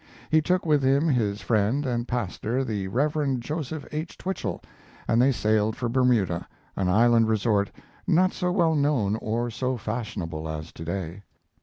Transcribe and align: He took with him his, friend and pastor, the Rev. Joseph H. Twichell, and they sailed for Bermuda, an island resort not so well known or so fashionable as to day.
He 0.31 0.41
took 0.41 0.65
with 0.65 0.81
him 0.81 1.07
his, 1.09 1.41
friend 1.41 1.85
and 1.85 2.07
pastor, 2.07 2.63
the 2.63 2.87
Rev. 2.87 3.39
Joseph 3.39 3.85
H. 3.91 4.17
Twichell, 4.17 4.59
and 5.07 5.21
they 5.21 5.31
sailed 5.31 5.75
for 5.75 5.89
Bermuda, 5.89 6.47
an 6.75 6.89
island 6.89 7.27
resort 7.29 7.71
not 8.07 8.33
so 8.33 8.51
well 8.51 8.73
known 8.73 9.15
or 9.17 9.51
so 9.51 9.77
fashionable 9.77 10.49
as 10.49 10.71
to 10.71 10.83
day. 10.83 11.21